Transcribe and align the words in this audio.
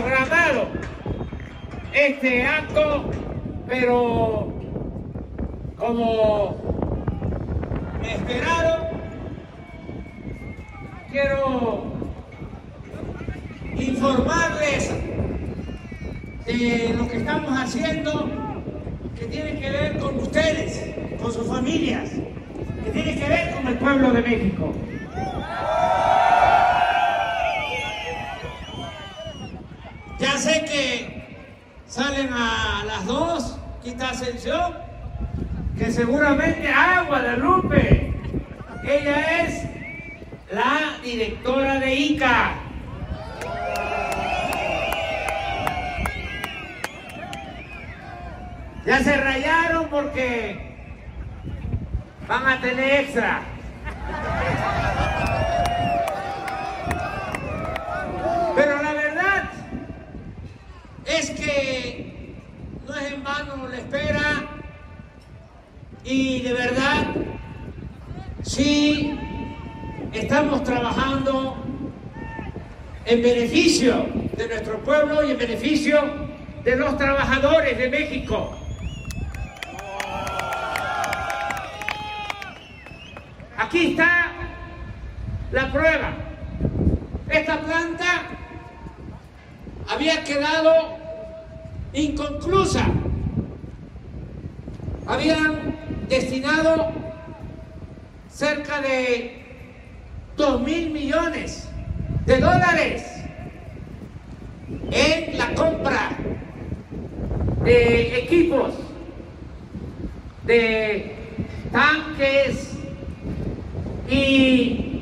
programado 0.00 0.68
este 1.92 2.44
acto, 2.44 3.10
pero 3.66 4.52
como 5.78 6.56
esperaron, 8.02 8.82
quiero 11.10 11.92
informarles 13.74 14.90
de 16.44 16.94
lo 16.96 17.08
que 17.08 17.16
estamos 17.16 17.58
haciendo 17.58 18.30
que 19.18 19.24
tiene 19.26 19.58
que 19.58 19.70
ver 19.70 19.98
con 19.98 20.16
ustedes, 20.16 20.94
con 21.22 21.32
sus 21.32 21.46
familias, 21.46 22.10
que 22.84 22.90
tiene 22.90 23.18
que 23.18 23.28
ver 23.28 23.54
con 23.54 23.66
el 23.66 23.78
pueblo 23.78 24.12
de 24.12 24.22
México. 24.22 24.74
Ya 30.26 30.38
sé 30.38 30.64
que 30.64 31.24
salen 31.86 32.32
a 32.32 32.82
las 32.84 33.06
dos, 33.06 33.56
quita 33.80 34.10
Ascensión, 34.10 34.74
que 35.78 35.92
seguramente 35.92 36.68
ah, 36.68 37.04
Guadalupe, 37.06 38.12
ella 38.82 39.44
es 39.44 39.62
la 40.50 40.98
directora 41.00 41.78
de 41.78 41.94
ICA. 41.94 42.54
Ya 48.84 48.98
se 49.04 49.16
rayaron 49.18 49.86
porque 49.88 50.76
van 52.26 52.46
a 52.48 52.60
tener 52.60 53.00
extra. 53.04 53.42
Pero 58.56 58.82
la 58.82 58.92
verdad 58.92 59.06
es 61.06 61.30
que 61.30 62.34
no 62.86 62.96
es 62.96 63.12
en 63.12 63.22
vano 63.22 63.68
la 63.68 63.76
espera 63.78 64.44
y 66.04 66.40
de 66.42 66.52
verdad 66.52 67.06
sí 68.42 69.18
estamos 70.12 70.64
trabajando 70.64 71.56
en 73.04 73.22
beneficio 73.22 74.06
de 74.36 74.48
nuestro 74.48 74.78
pueblo 74.80 75.26
y 75.26 75.32
en 75.32 75.38
beneficio 75.38 76.00
de 76.64 76.76
los 76.76 76.96
trabajadores 76.98 77.78
de 77.78 77.88
México. 77.88 78.56
Aquí 83.56 83.92
está 83.92 84.32
la 85.52 85.72
prueba. 85.72 86.12
Esta 87.28 87.60
planta 87.60 88.22
había 89.88 90.24
quedado 90.24 90.95
inconclusa. 91.92 92.86
Habían 95.06 95.76
destinado 96.08 96.92
cerca 98.30 98.80
de 98.80 99.42
dos 100.36 100.60
mil 100.60 100.90
millones 100.90 101.68
de 102.26 102.40
dólares 102.40 103.04
en 104.90 105.38
la 105.38 105.54
compra 105.54 106.10
de 107.62 108.18
equipos, 108.18 108.74
de 110.44 111.14
tanques 111.72 112.72
y 114.08 115.00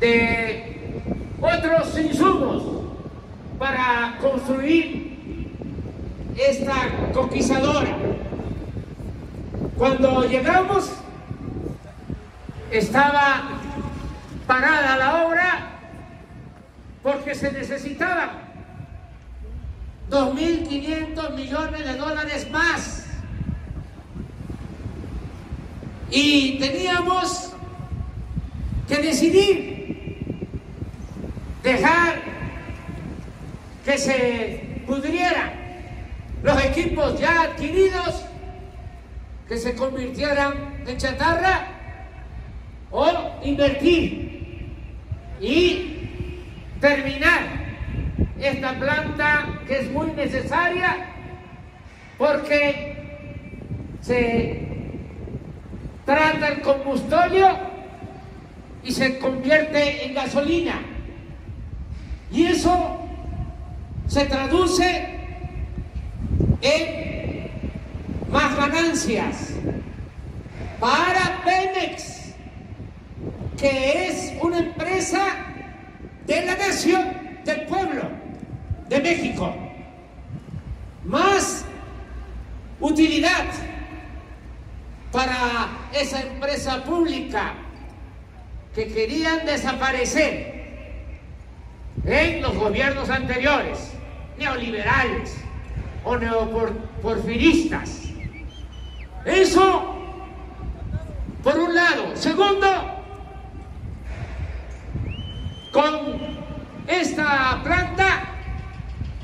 de 0.00 1.02
otros 1.40 1.98
insumos 1.98 2.62
para 3.58 4.18
construir 4.20 5.07
esta 6.38 6.74
conquistadora. 7.12 7.96
Cuando 9.76 10.24
llegamos 10.24 10.90
estaba 12.70 13.42
parada 14.46 14.96
la 14.96 15.24
obra 15.24 15.68
porque 17.02 17.34
se 17.34 17.52
necesitaban 17.52 18.30
2.500 20.10 21.34
millones 21.34 21.84
de 21.84 21.96
dólares 21.96 22.50
más. 22.50 23.04
Y 26.10 26.58
teníamos 26.58 27.52
que 28.88 28.96
decidir 28.96 30.48
dejar 31.62 32.22
que 33.84 33.98
se 33.98 34.82
pudrieran 34.86 35.67
los 36.42 36.64
equipos 36.64 37.18
ya 37.18 37.42
adquiridos, 37.42 38.24
que 39.48 39.56
se 39.56 39.74
convirtieran 39.74 40.82
en 40.86 40.96
chatarra, 40.96 41.66
o 42.90 43.06
invertir 43.44 44.66
y 45.40 45.98
terminar 46.80 47.40
esta 48.40 48.78
planta 48.78 49.60
que 49.66 49.80
es 49.80 49.90
muy 49.90 50.10
necesaria 50.12 50.96
porque 52.16 52.96
se 54.00 54.68
trata 56.04 56.48
el 56.48 56.60
combustorio 56.62 57.48
y 58.82 58.92
se 58.92 59.18
convierte 59.18 60.06
en 60.06 60.14
gasolina. 60.14 60.80
Y 62.32 62.46
eso 62.46 63.00
se 64.06 64.24
traduce 64.24 65.17
en 66.60 67.50
más 68.30 68.56
ganancias 68.56 69.50
para 70.80 71.42
Pemex, 71.44 72.34
que 73.58 74.08
es 74.08 74.32
una 74.40 74.58
empresa 74.58 75.36
de 76.26 76.44
la 76.44 76.56
nación, 76.56 77.18
del 77.44 77.62
pueblo 77.62 78.02
de 78.88 79.00
México. 79.00 79.54
Más 81.04 81.64
utilidad 82.80 83.46
para 85.10 85.68
esa 85.92 86.20
empresa 86.20 86.84
pública 86.84 87.54
que 88.74 88.88
querían 88.88 89.46
desaparecer 89.46 90.58
en 92.04 92.42
los 92.42 92.54
gobiernos 92.54 93.08
anteriores, 93.08 93.92
neoliberales 94.38 95.47
o 96.04 96.16
neoporfiristas. 96.16 98.08
Eso, 99.24 99.94
por 101.42 101.58
un 101.58 101.74
lado. 101.74 102.16
Segundo, 102.16 102.66
con 105.72 106.18
esta 106.86 107.60
planta, 107.62 108.24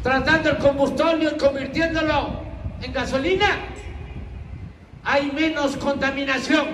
tratando 0.02 0.50
el 0.50 0.58
combustible 0.58 1.32
y 1.34 1.38
convirtiéndolo 1.38 2.42
en 2.82 2.92
gasolina, 2.92 3.46
hay 5.04 5.30
menos 5.32 5.76
contaminación 5.76 6.66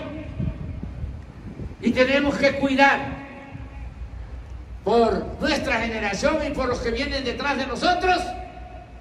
y 1.80 1.90
tenemos 1.92 2.36
que 2.36 2.58
cuidar 2.58 3.20
por 4.84 5.24
nuestra 5.40 5.80
generación 5.80 6.38
y 6.46 6.50
por 6.50 6.68
los 6.68 6.78
que 6.80 6.90
vienen 6.90 7.24
detrás 7.24 7.56
de 7.56 7.66
nosotros 7.66 8.20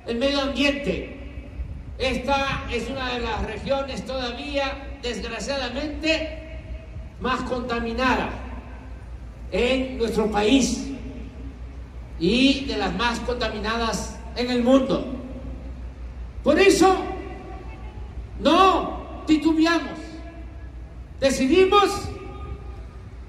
el 0.10 0.18
medio 0.18 0.42
ambiente. 0.42 1.18
Esta 2.00 2.66
es 2.72 2.90
una 2.90 3.14
de 3.14 3.20
las 3.20 3.46
regiones 3.46 4.04
todavía, 4.06 4.98
desgraciadamente, 5.04 6.58
más 7.22 7.42
contaminada 7.42 8.32
en 9.52 10.00
nuestro 10.00 10.32
país 10.32 10.88
y 12.20 12.66
de 12.66 12.78
las 12.78 12.96
más 12.96 13.20
contaminadas 13.20 14.20
en 14.36 14.50
el 14.50 14.64
mundo. 14.64 15.06
Por 16.44 16.60
eso, 16.60 17.04
no 18.40 19.24
titubeamos. 19.28 20.00
Decidimos 21.20 22.10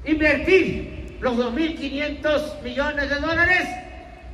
invertir 0.07 1.19
los 1.21 1.37
2.500 1.37 2.63
millones 2.63 3.11
de 3.11 3.17
dólares 3.17 3.69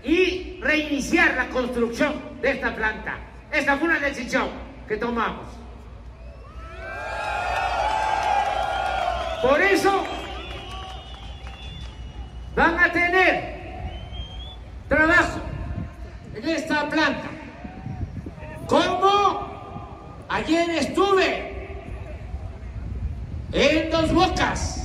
y 0.05 0.61
reiniciar 0.61 1.35
la 1.35 1.49
construcción 1.49 2.26
de 2.41 2.51
esta 2.51 2.75
planta. 2.75 3.19
Esta 3.51 3.77
fue 3.77 3.89
una 3.89 3.99
decisión 3.99 4.49
que 4.89 4.97
tomamos. 4.97 5.47
Por 9.43 9.61
eso 9.61 10.05
van 12.55 12.79
a 12.79 12.93
tener 12.93 13.57
trabajo 14.89 15.41
en 16.35 16.49
esta 16.49 16.89
planta. 16.89 17.29
Como 18.67 20.27
ayer 20.29 20.71
estuve 20.71 21.57
en 23.53 23.91
Dos 23.91 24.13
Bocas 24.13 24.77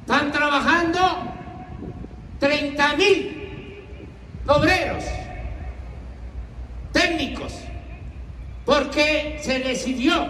Están 0.00 0.32
trabajando 0.32 1.00
30 2.38 2.96
mil 2.96 3.84
obreros, 4.46 5.04
técnicos, 7.16 7.52
porque 8.64 9.38
se 9.40 9.60
decidió 9.60 10.26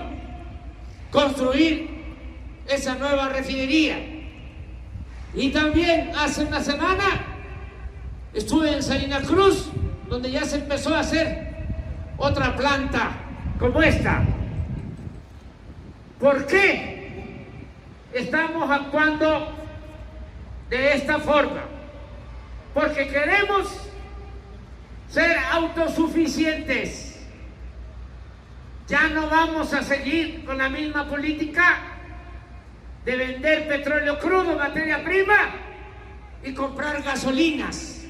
construir 1.10 1.88
esa 2.69 2.94
nueva 2.96 3.28
refinería. 3.28 3.98
Y 5.34 5.50
también 5.50 6.12
hace 6.16 6.44
una 6.44 6.60
semana 6.60 7.04
estuve 8.32 8.72
en 8.72 8.82
Salina 8.82 9.20
Cruz, 9.20 9.70
donde 10.08 10.31
ya 10.31 10.44
se 10.44 10.56
empezó 10.56 10.94
a 10.94 11.00
hacer 11.00 11.54
otra 12.16 12.56
planta 12.56 13.12
como 13.58 13.82
esta. 13.82 14.25
¿Por 16.20 16.46
qué 16.46 17.46
estamos 18.12 18.70
actuando 18.70 19.52
de 20.70 20.94
esta 20.94 21.19
forma? 21.19 21.62
Porque 22.72 23.08
queremos 23.08 23.84
ser 25.14 25.38
autosuficientes. 25.52 27.14
Ya 28.88 29.08
no 29.11 29.31
vamos 29.31 29.72
a 29.72 29.82
seguir 29.84 30.44
con 30.44 30.58
la 30.58 30.69
misma 30.69 31.08
política 31.08 32.00
de 33.05 33.16
vender 33.16 33.69
petróleo 33.69 34.19
crudo, 34.19 34.58
materia 34.58 35.05
prima, 35.05 35.52
y 36.43 36.52
comprar 36.52 37.00
gasolinas. 37.05 38.02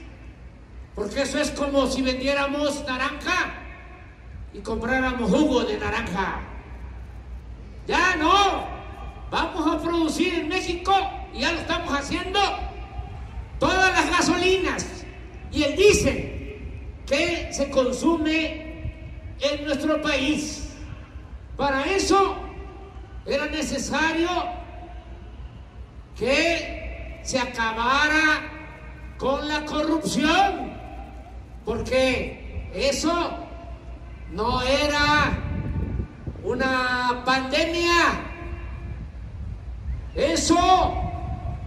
Porque 0.95 1.23
eso 1.23 1.39
es 1.39 1.51
como 1.51 1.87
si 1.89 2.01
vendiéramos 2.01 2.83
naranja 2.87 3.53
y 4.55 4.61
compráramos 4.61 5.31
jugo 5.31 5.65
de 5.65 5.77
naranja. 5.77 6.41
Ya 7.87 8.17
no. 8.17 8.67
Vamos 9.31 9.75
a 9.75 9.83
producir 9.83 10.33
en 10.35 10.49
México, 10.49 10.95
y 11.35 11.41
ya 11.41 11.53
lo 11.53 11.59
estamos 11.59 11.93
haciendo, 11.93 12.41
todas 13.59 13.93
las 13.93 14.11
gasolinas 14.11 15.05
y 15.51 15.65
el 15.65 15.77
diésel 15.77 16.44
que 17.07 17.53
se 17.53 17.71
consume 17.71 18.93
en 19.41 19.65
nuestro 19.65 20.01
país. 20.01 20.71
Para 21.57 21.85
eso 21.85 22.37
era 23.27 23.47
necesario 23.47 24.29
que 26.17 27.21
se 27.23 27.39
acabara 27.39 28.51
con 29.19 29.47
la 29.49 29.65
corrupción, 29.65 30.73
porque 31.65 32.71
eso 32.75 33.39
no 34.33 34.63
era 34.63 35.39
una 36.43 37.23
pandemia, 37.25 38.21
eso 40.15 40.95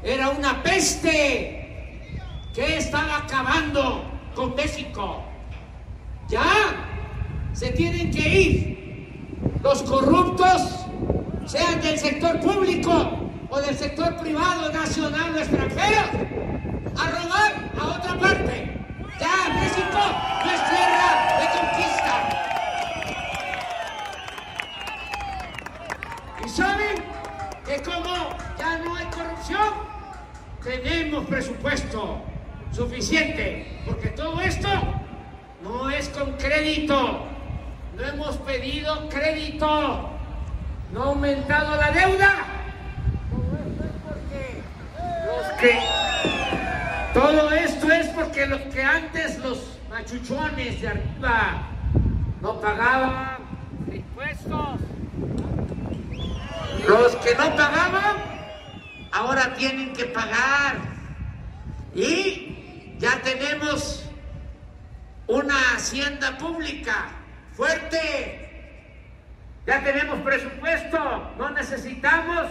era 0.04 0.30
una 0.30 0.62
peste 0.62 2.12
que 2.54 2.78
estaba 2.78 3.18
acabando 3.18 4.04
con 4.36 4.54
México. 4.56 5.27
Ya 6.30 6.44
se 7.54 7.72
tienen 7.72 8.12
que 8.12 8.28
ir 8.28 8.78
los 9.64 9.82
corruptos, 9.84 10.86
sean 11.46 11.82
del 11.82 11.98
sector 11.98 12.42
público 12.42 13.30
o 13.50 13.60
del 13.62 13.78
sector 13.78 14.18
privado, 14.18 14.70
nacional 14.74 15.34
o 15.34 15.38
extranjero, 15.38 16.02
a 16.98 17.10
robar 17.12 17.72
a 17.80 17.86
otra 17.98 18.20
parte. 18.20 18.78
Ya 19.20 19.54
México 19.54 20.00
no 20.44 20.52
es 20.52 20.62
tierra 20.70 21.10
de 21.40 21.48
conquista. 21.58 22.16
Y 26.46 26.50
saben 26.50 27.04
que 27.66 27.82
como 27.84 28.36
ya 28.60 28.78
no 28.80 28.96
hay 28.98 29.06
corrupción, 29.06 29.70
tenemos 30.62 31.26
presupuesto 31.26 32.22
suficiente, 32.74 33.82
porque 33.86 34.10
todo 34.10 34.42
esto 34.42 34.68
no 35.64 35.90
es 35.90 36.10
con 36.10 36.34
crédito, 36.34 37.26
no 37.96 38.04
hemos 38.04 38.38
pedido 38.38 39.10
crédito, 39.10 40.10
no 40.92 41.04
ha 41.04 41.06
aumentado 41.06 41.76
la 41.76 41.92
deuda, 41.92 42.48
todo 47.14 47.52
esto 47.52 47.92
es 47.92 48.08
porque 48.10 48.46
los 48.46 48.62
que 48.62 48.84
antes 48.84 49.40
los 49.40 49.80
machuchones 49.90 50.82
de 50.82 50.88
arriba 50.88 51.64
no 52.42 52.62
pagaban 52.62 53.38
impuestos. 53.92 54.80
Los 56.88 57.16
que 57.18 57.36
no 57.36 57.56
pagaban 57.56 58.18
ahora 59.12 59.56
tienen 59.56 59.94
que 59.94 60.06
pagar. 60.06 60.78
Y 61.96 62.96
ya 63.00 63.20
tenemos 63.24 64.04
una 65.26 65.56
hacienda 65.76 66.38
pública 66.38 67.10
fuerte. 67.54 68.47
Ya 69.68 69.84
tenemos 69.84 70.20
presupuesto. 70.22 71.34
No 71.38 71.50
necesitamos 71.50 72.48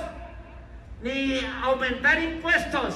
ni 1.03 1.41
aumentar 1.63 2.23
impuestos, 2.23 2.95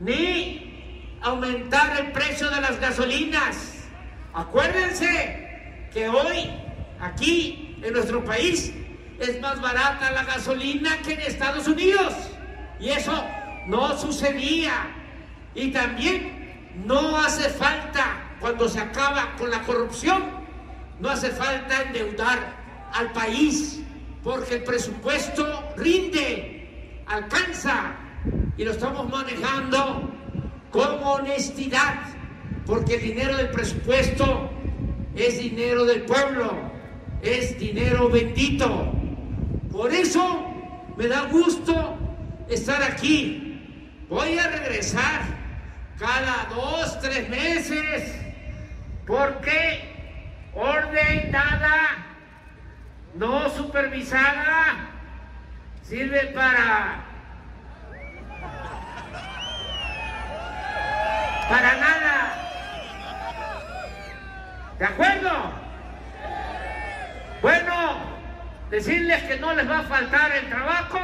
ni 0.00 1.18
aumentar 1.20 2.00
el 2.00 2.12
precio 2.12 2.48
de 2.48 2.62
las 2.62 2.80
gasolinas. 2.80 3.84
Acuérdense 4.32 5.88
que 5.92 6.08
hoy, 6.08 6.50
aquí, 6.98 7.78
en 7.82 7.92
nuestro 7.92 8.24
país, 8.24 8.72
es 9.20 9.38
más 9.42 9.60
barata 9.60 10.10
la 10.10 10.24
gasolina 10.24 10.96
que 11.04 11.12
en 11.12 11.20
Estados 11.20 11.68
Unidos. 11.68 12.14
Y 12.80 12.88
eso 12.88 13.22
no 13.66 13.98
sucedía. 13.98 14.86
Y 15.54 15.72
también 15.72 16.72
no 16.86 17.18
hace 17.18 17.50
falta, 17.50 18.14
cuando 18.40 18.66
se 18.66 18.80
acaba 18.80 19.36
con 19.36 19.50
la 19.50 19.60
corrupción, 19.60 20.24
no 21.00 21.10
hace 21.10 21.30
falta 21.30 21.82
endeudar 21.82 22.61
al 22.92 23.12
país 23.12 23.82
porque 24.22 24.56
el 24.56 24.62
presupuesto 24.62 25.72
rinde, 25.76 27.02
alcanza 27.06 27.96
y 28.56 28.64
lo 28.64 28.72
estamos 28.72 29.08
manejando 29.08 30.10
con 30.70 31.02
honestidad, 31.02 31.96
porque 32.64 32.94
el 32.94 33.02
dinero 33.02 33.36
del 33.36 33.50
presupuesto 33.50 34.50
es 35.16 35.38
dinero 35.38 35.84
del 35.84 36.02
pueblo, 36.02 36.52
es 37.22 37.58
dinero 37.58 38.08
bendito. 38.08 38.92
Por 39.70 39.92
eso 39.92 40.46
me 40.96 41.08
da 41.08 41.22
gusto 41.22 41.98
estar 42.48 42.82
aquí. 42.82 43.58
Voy 44.08 44.38
a 44.38 44.46
regresar 44.46 45.22
cada 45.98 46.46
dos, 46.54 47.00
tres 47.00 47.28
meses, 47.28 48.14
porque 49.06 49.80
orden 50.54 51.32
dada 51.32 52.01
no 53.22 53.48
supervisada 53.50 54.88
sirve 55.84 56.32
para 56.34 57.04
para 61.48 61.76
nada. 61.76 62.14
¿De 64.76 64.84
acuerdo? 64.84 65.52
Bueno, 67.42 67.74
decirles 68.70 69.22
que 69.22 69.38
no 69.38 69.54
les 69.54 69.70
va 69.70 69.78
a 69.80 69.82
faltar 69.84 70.32
el 70.32 70.48
trabajo 70.48 70.98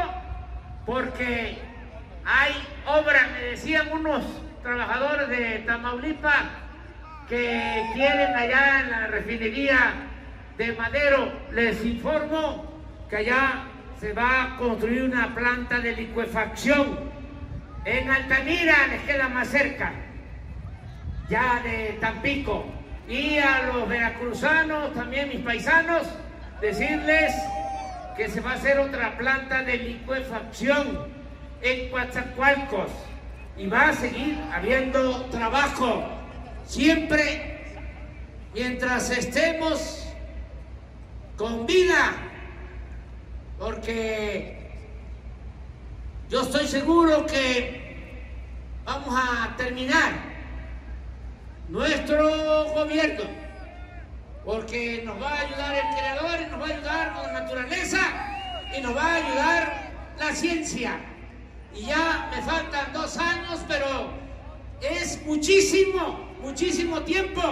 porque 0.87 1.59
hay 2.25 2.53
obras, 2.87 3.31
me 3.31 3.43
decían 3.43 3.93
unos 3.93 4.25
trabajadores 4.65 5.29
de 5.29 5.59
Tamaulipas 5.61 6.47
que 7.29 7.85
quieren 7.95 8.35
allá 8.35 8.81
en 8.81 8.91
la 8.91 9.07
refinería 9.07 10.08
de 10.59 10.73
Madero, 10.73 11.33
les 11.53 11.85
informo 11.85 12.65
que 13.09 13.17
allá 13.17 13.63
se 14.01 14.13
va 14.13 14.43
a 14.43 14.57
construir 14.57 15.05
una 15.05 15.33
planta 15.35 15.79
de 15.79 15.93
licuefacción. 15.93 16.99
En 17.85 18.11
Altamira 18.11 18.89
les 18.89 19.03
queda 19.03 19.29
más 19.29 19.49
cerca, 19.49 19.93
ya 21.31 21.63
de 21.63 21.97
Tampico. 22.01 22.67
Y 23.09 23.39
a 23.39 23.69
los 23.73 23.89
veracruzanos, 23.89 24.93
también 24.95 25.29
mis 25.29 25.41
paisanos, 25.41 26.03
decirles 26.61 27.33
que 28.17 28.29
se 28.29 28.41
va 28.41 28.51
a 28.51 28.55
hacer 28.55 28.81
otra 28.81 29.17
planta 29.17 29.63
de 29.63 29.79
licuefacción 29.79 31.07
en 31.63 31.89
Coatzacoalcos 31.89 32.91
y 33.57 33.69
va 33.69 33.91
a 33.91 33.93
seguir 33.95 34.37
habiendo 34.53 35.25
trabajo 35.27 36.05
siempre 36.67 37.61
mientras 38.55 39.11
estemos 39.11 40.08
con 41.39 41.67
vida, 41.67 42.13
porque 43.59 44.71
yo 46.29 46.43
estoy 46.43 46.67
seguro 46.67 47.25
que 47.25 48.27
vamos 48.85 49.15
a 49.17 49.57
terminar 49.57 50.13
nuestro 51.69 52.65
gobierno, 52.75 53.25
porque 54.45 55.03
nos 55.07 55.23
va 55.23 55.31
a 55.31 55.41
ayudar 55.41 55.75
el 55.77 55.97
creador, 55.97 56.41
y 56.41 56.51
nos 56.51 56.61
va 56.61 56.67
a 56.67 56.77
ayudar 56.77 57.17
la 57.23 57.33
naturaleza 57.41 58.01
y 58.77 58.81
nos 58.81 58.95
va 58.95 59.03
a 59.03 59.15
ayudar 59.15 59.93
la 60.19 60.35
ciencia. 60.35 61.01
Y 61.75 61.83
ya 61.87 62.29
me 62.35 62.43
faltan 62.43 62.93
dos 62.93 63.17
años, 63.17 63.61
pero 63.69 64.11
es 64.83 65.25
muchísimo 65.25 66.29
muchísimo 66.43 67.03
tiempo 67.03 67.43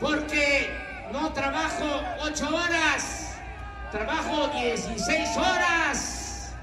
porque 0.00 0.68
no 1.12 1.30
trabajo 1.32 2.00
ocho 2.22 2.48
horas, 2.48 3.34
trabajo 3.90 4.48
16 4.48 5.36
horas 5.36 6.54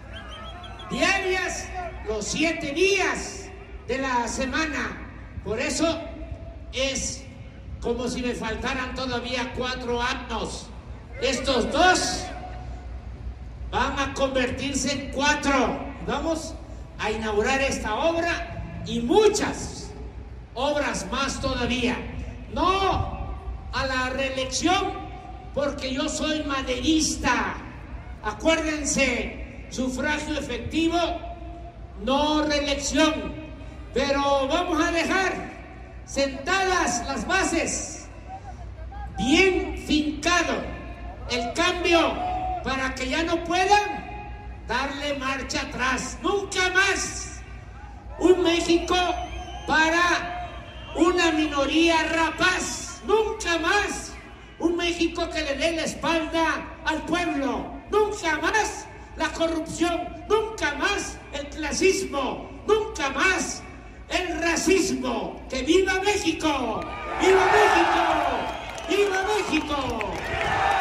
diarias 0.90 1.68
los 2.08 2.26
siete 2.26 2.72
días 2.74 3.46
de 3.88 4.00
la 4.00 4.28
semana. 4.28 4.98
Por 5.44 5.60
eso 5.60 6.02
es 6.74 7.24
como 7.80 8.08
si 8.08 8.22
me 8.22 8.34
faltaran 8.34 8.96
todavía 8.96 9.54
cuatro 9.56 10.02
años. 10.02 10.68
Estos 11.22 11.72
dos 11.72 12.24
van 13.72 14.00
a 14.00 14.14
convertirse 14.16 14.92
en 14.92 15.12
cuatro. 15.12 15.80
Vamos 16.08 16.56
a 16.98 17.12
inaugurar 17.12 17.62
esta 17.62 17.96
obra 17.96 18.82
y 18.88 19.00
muchas 19.02 19.92
obras 20.56 21.06
más 21.12 21.40
todavía. 21.40 21.96
No 22.52 23.19
a 23.74 23.86
la 23.86 24.10
reelección 24.10 25.10
porque 25.54 25.94
yo 25.94 26.08
soy 26.10 26.44
maderista. 26.44 27.56
Acuérdense, 28.24 29.66
sufragio 29.70 30.38
efectivo, 30.38 30.98
no 32.04 32.44
reelección. 32.44 33.34
Pero 33.94 34.48
vamos 34.48 34.82
a 34.82 34.92
dejar 34.92 35.34
sentadas 36.06 37.06
las 37.08 37.28
bases, 37.28 38.08
bien 39.18 39.84
fincado 39.86 40.64
el 41.32 41.54
cambio 41.54 42.14
para 42.64 42.94
que 42.96 43.10
ya 43.10 43.24
no 43.24 43.44
puedan 43.44 44.10
darle 44.68 45.16
marcha 45.16 45.62
atrás. 45.62 46.18
Nunca 46.22 46.70
más 46.70 47.42
un 48.20 48.44
México 48.44 48.96
para 49.68 50.50
una 50.96 51.32
minoría 51.32 52.04
rapaz. 52.04 52.89
Que 55.00 55.42
le 55.42 55.56
dé 55.56 55.72
la 55.72 55.84
espalda 55.84 56.82
al 56.84 57.02
pueblo. 57.06 57.72
Nunca 57.90 58.38
más 58.42 58.86
la 59.16 59.30
corrupción. 59.30 60.10
Nunca 60.28 60.76
más 60.76 61.18
el 61.32 61.48
clasismo. 61.48 62.50
Nunca 62.68 63.10
más 63.12 63.64
el 64.10 64.42
racismo. 64.42 65.42
¡Que 65.50 65.64
viva 65.64 65.94
México! 66.04 66.82
¡Viva 67.22 67.46
México! 67.56 68.04
¡Viva 68.90 69.24
México! 69.24 70.79